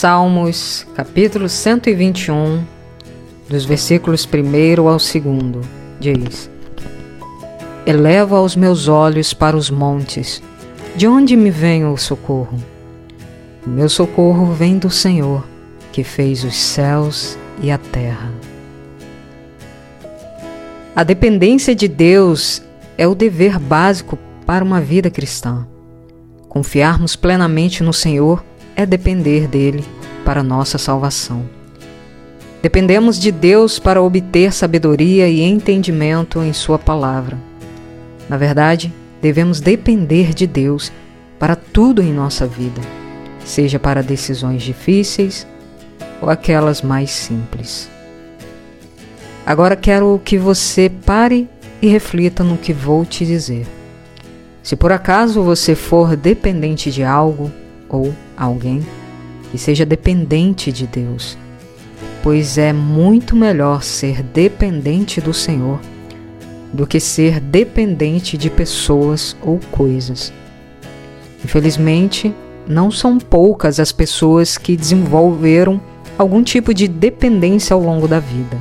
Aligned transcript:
Salmos, 0.00 0.86
capítulo 0.94 1.46
121, 1.46 2.64
dos 3.50 3.66
versículos 3.66 4.26
1 4.26 4.88
ao 4.88 4.96
2, 4.96 5.66
diz: 6.00 6.50
Elevo 7.84 8.34
aos 8.34 8.56
meus 8.56 8.88
olhos 8.88 9.34
para 9.34 9.54
os 9.54 9.68
montes, 9.68 10.42
de 10.96 11.06
onde 11.06 11.36
me 11.36 11.50
vem 11.50 11.84
o 11.84 11.98
socorro? 11.98 12.56
O 13.66 13.68
meu 13.68 13.90
socorro 13.90 14.54
vem 14.54 14.78
do 14.78 14.88
Senhor, 14.88 15.46
que 15.92 16.02
fez 16.02 16.44
os 16.44 16.56
céus 16.56 17.36
e 17.60 17.70
a 17.70 17.76
terra. 17.76 18.32
A 20.96 21.04
dependência 21.04 21.74
de 21.74 21.86
Deus 21.86 22.62
é 22.96 23.06
o 23.06 23.14
dever 23.14 23.58
básico 23.58 24.18
para 24.46 24.64
uma 24.64 24.80
vida 24.80 25.10
cristã. 25.10 25.66
Confiarmos 26.48 27.16
plenamente 27.16 27.82
no 27.82 27.92
Senhor 27.92 28.42
é 28.80 28.86
depender 28.86 29.46
dele 29.46 29.84
para 30.24 30.42
nossa 30.42 30.78
salvação. 30.78 31.44
Dependemos 32.62 33.18
de 33.18 33.30
Deus 33.30 33.78
para 33.78 34.02
obter 34.02 34.52
sabedoria 34.52 35.28
e 35.28 35.40
entendimento 35.40 36.42
em 36.42 36.52
Sua 36.52 36.78
palavra. 36.78 37.38
Na 38.28 38.36
verdade, 38.36 38.92
devemos 39.20 39.60
depender 39.60 40.34
de 40.34 40.46
Deus 40.46 40.92
para 41.38 41.56
tudo 41.56 42.02
em 42.02 42.12
nossa 42.12 42.46
vida, 42.46 42.80
seja 43.44 43.78
para 43.78 44.02
decisões 44.02 44.62
difíceis 44.62 45.46
ou 46.20 46.28
aquelas 46.28 46.82
mais 46.82 47.10
simples. 47.10 47.88
Agora 49.44 49.74
quero 49.74 50.20
que 50.24 50.38
você 50.38 50.90
pare 51.04 51.48
e 51.80 51.88
reflita 51.88 52.44
no 52.44 52.58
que 52.58 52.72
vou 52.72 53.06
te 53.06 53.24
dizer. 53.24 53.66
Se 54.62 54.76
por 54.76 54.92
acaso 54.92 55.42
você 55.42 55.74
for 55.74 56.14
dependente 56.14 56.90
de 56.90 57.02
algo 57.02 57.50
ou 57.90 58.14
alguém, 58.36 58.86
que 59.50 59.58
seja 59.58 59.84
dependente 59.84 60.70
de 60.70 60.86
Deus, 60.86 61.36
pois 62.22 62.56
é 62.56 62.72
muito 62.72 63.34
melhor 63.34 63.82
ser 63.82 64.22
dependente 64.22 65.20
do 65.20 65.34
Senhor 65.34 65.80
do 66.72 66.86
que 66.86 67.00
ser 67.00 67.40
dependente 67.40 68.36
de 68.36 68.48
pessoas 68.48 69.36
ou 69.42 69.58
coisas. 69.70 70.32
Infelizmente, 71.44 72.34
não 72.66 72.90
são 72.90 73.18
poucas 73.18 73.80
as 73.80 73.90
pessoas 73.92 74.56
que 74.56 74.76
desenvolveram 74.76 75.80
algum 76.16 76.42
tipo 76.42 76.72
de 76.72 76.86
dependência 76.86 77.74
ao 77.74 77.82
longo 77.82 78.06
da 78.06 78.20
vida. 78.20 78.56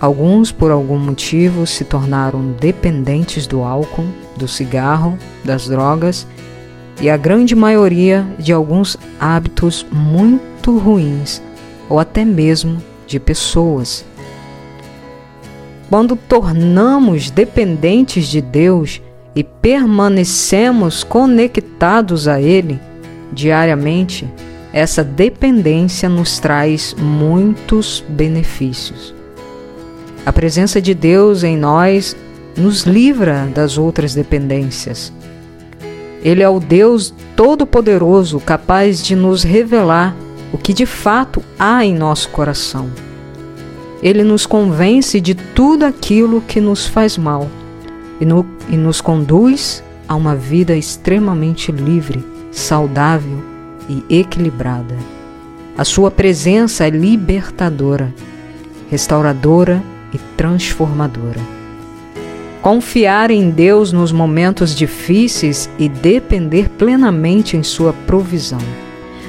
Alguns, 0.00 0.50
por 0.50 0.70
algum 0.70 0.98
motivo, 0.98 1.66
se 1.66 1.84
tornaram 1.84 2.52
dependentes 2.58 3.46
do 3.46 3.62
álcool, 3.62 4.06
do 4.36 4.48
cigarro, 4.48 5.18
das 5.44 5.68
drogas 5.68 6.26
e 7.00 7.08
a 7.08 7.16
grande 7.16 7.54
maioria 7.54 8.26
de 8.38 8.52
alguns 8.52 8.96
hábitos 9.18 9.86
muito 9.90 10.78
ruins 10.78 11.42
ou 11.88 11.98
até 11.98 12.24
mesmo 12.24 12.82
de 13.06 13.18
pessoas. 13.18 14.04
Quando 15.88 16.14
tornamos 16.14 17.30
dependentes 17.30 18.28
de 18.28 18.40
Deus 18.40 19.00
e 19.34 19.42
permanecemos 19.42 21.02
conectados 21.02 22.28
a 22.28 22.40
Ele 22.40 22.78
diariamente, 23.32 24.28
essa 24.72 25.02
dependência 25.02 26.08
nos 26.08 26.38
traz 26.38 26.94
muitos 26.96 28.04
benefícios. 28.08 29.12
A 30.24 30.32
presença 30.32 30.80
de 30.80 30.94
Deus 30.94 31.42
em 31.42 31.56
nós 31.56 32.16
nos 32.56 32.82
livra 32.82 33.48
das 33.52 33.78
outras 33.78 34.14
dependências. 34.14 35.12
Ele 36.22 36.42
é 36.42 36.48
o 36.48 36.60
Deus 36.60 37.14
Todo-Poderoso, 37.34 38.38
capaz 38.40 39.02
de 39.02 39.16
nos 39.16 39.42
revelar 39.42 40.14
o 40.52 40.58
que 40.58 40.74
de 40.74 40.86
fato 40.86 41.42
há 41.58 41.84
em 41.84 41.94
nosso 41.94 42.28
coração. 42.30 42.90
Ele 44.02 44.22
nos 44.22 44.46
convence 44.46 45.20
de 45.20 45.34
tudo 45.34 45.84
aquilo 45.84 46.40
que 46.40 46.60
nos 46.60 46.86
faz 46.86 47.16
mal 47.16 47.48
e, 48.20 48.24
no, 48.24 48.46
e 48.68 48.76
nos 48.76 49.00
conduz 49.00 49.82
a 50.08 50.14
uma 50.14 50.34
vida 50.34 50.76
extremamente 50.76 51.70
livre, 51.70 52.24
saudável 52.50 53.42
e 53.88 54.04
equilibrada. 54.08 54.96
A 55.76 55.84
sua 55.84 56.10
presença 56.10 56.86
é 56.86 56.90
libertadora, 56.90 58.12
restauradora 58.90 59.82
e 60.12 60.18
transformadora. 60.36 61.59
Confiar 62.62 63.30
em 63.30 63.50
Deus 63.50 63.92
nos 63.92 64.12
momentos 64.12 64.74
difíceis 64.74 65.70
e 65.78 65.88
depender 65.88 66.68
plenamente 66.68 67.56
em 67.56 67.62
Sua 67.62 67.92
provisão. 67.92 68.60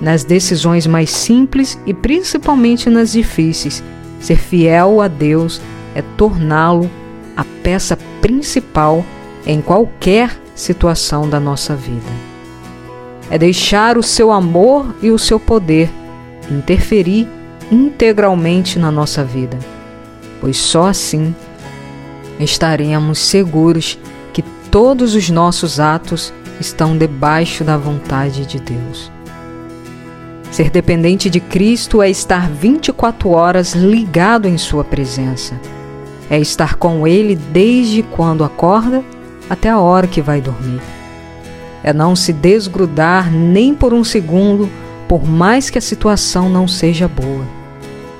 Nas 0.00 0.24
decisões 0.24 0.86
mais 0.86 1.10
simples 1.10 1.78
e 1.86 1.94
principalmente 1.94 2.90
nas 2.90 3.12
difíceis, 3.12 3.82
ser 4.20 4.36
fiel 4.36 5.00
a 5.00 5.06
Deus 5.06 5.60
é 5.94 6.02
torná-lo 6.16 6.90
a 7.36 7.44
peça 7.62 7.96
principal 8.20 9.04
em 9.46 9.60
qualquer 9.60 10.36
situação 10.54 11.28
da 11.28 11.38
nossa 11.38 11.76
vida. 11.76 12.10
É 13.30 13.38
deixar 13.38 13.96
o 13.96 14.02
seu 14.02 14.32
amor 14.32 14.94
e 15.00 15.10
o 15.10 15.18
seu 15.18 15.38
poder 15.38 15.88
interferir 16.50 17.28
integralmente 17.70 18.78
na 18.78 18.90
nossa 18.90 19.24
vida 19.24 19.58
pois 20.42 20.56
só 20.56 20.88
assim 20.88 21.32
estaremos 22.38 23.18
seguros 23.18 23.98
que 24.32 24.42
todos 24.70 25.14
os 25.14 25.28
nossos 25.30 25.78
atos 25.78 26.32
estão 26.60 26.96
debaixo 26.96 27.64
da 27.64 27.76
vontade 27.76 28.46
de 28.46 28.60
Deus. 28.60 29.10
Ser 30.50 30.70
dependente 30.70 31.30
de 31.30 31.40
Cristo 31.40 32.02
é 32.02 32.10
estar 32.10 32.50
24 32.50 33.30
horas 33.30 33.74
ligado 33.74 34.46
em 34.46 34.58
Sua 34.58 34.84
presença. 34.84 35.58
É 36.28 36.38
estar 36.38 36.76
com 36.76 37.06
Ele 37.06 37.34
desde 37.34 38.02
quando 38.02 38.44
acorda 38.44 39.02
até 39.48 39.68
a 39.68 39.78
hora 39.78 40.06
que 40.06 40.20
vai 40.20 40.40
dormir. 40.40 40.80
É 41.82 41.92
não 41.92 42.14
se 42.14 42.32
desgrudar 42.32 43.30
nem 43.32 43.74
por 43.74 43.92
um 43.92 44.04
segundo, 44.04 44.70
por 45.08 45.26
mais 45.26 45.68
que 45.68 45.78
a 45.78 45.82
situação 45.82 46.48
não 46.48 46.68
seja 46.68 47.08
boa 47.08 47.62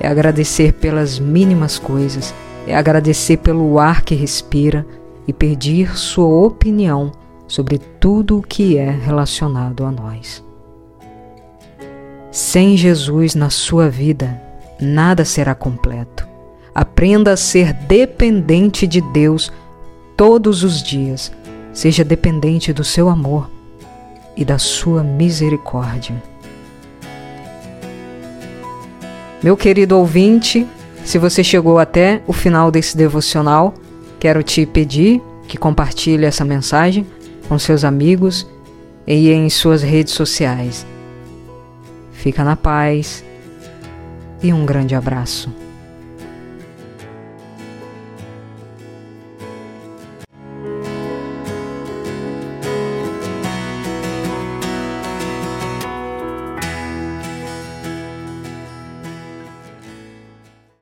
é 0.00 0.08
agradecer 0.08 0.72
pelas 0.72 1.18
mínimas 1.18 1.78
coisas, 1.78 2.34
é 2.70 2.76
agradecer 2.76 3.38
pelo 3.38 3.78
ar 3.78 4.02
que 4.02 4.14
respira 4.14 4.86
e 5.26 5.32
pedir 5.32 5.98
sua 5.98 6.46
opinião 6.46 7.12
sobre 7.46 7.78
tudo 7.78 8.38
o 8.38 8.42
que 8.42 8.78
é 8.78 8.90
relacionado 8.90 9.84
a 9.84 9.90
nós. 9.90 10.42
Sem 12.30 12.76
Jesus 12.76 13.34
na 13.34 13.50
sua 13.50 13.90
vida, 13.90 14.40
nada 14.80 15.24
será 15.24 15.54
completo. 15.54 16.26
Aprenda 16.72 17.32
a 17.32 17.36
ser 17.36 17.72
dependente 17.72 18.86
de 18.86 19.00
Deus 19.00 19.52
todos 20.16 20.62
os 20.62 20.80
dias. 20.80 21.32
Seja 21.72 22.04
dependente 22.04 22.72
do 22.72 22.84
seu 22.84 23.08
amor 23.08 23.50
e 24.36 24.44
da 24.44 24.58
sua 24.58 25.02
misericórdia. 25.02 26.22
Meu 29.42 29.56
querido 29.56 29.98
ouvinte, 29.98 30.66
se 31.04 31.18
você 31.18 31.42
chegou 31.42 31.78
até 31.78 32.22
o 32.26 32.32
final 32.32 32.70
desse 32.70 32.96
devocional, 32.96 33.74
quero 34.18 34.42
te 34.42 34.64
pedir 34.66 35.20
que 35.48 35.56
compartilhe 35.56 36.24
essa 36.24 36.44
mensagem 36.44 37.06
com 37.48 37.58
seus 37.58 37.84
amigos 37.84 38.46
e 39.06 39.30
em 39.30 39.50
suas 39.50 39.82
redes 39.82 40.14
sociais. 40.14 40.86
Fica 42.12 42.44
na 42.44 42.54
paz 42.54 43.24
e 44.42 44.52
um 44.52 44.64
grande 44.64 44.94
abraço. 44.94 45.50